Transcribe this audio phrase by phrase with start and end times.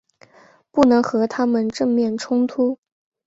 [0.71, 2.79] 不能和他们正面冲突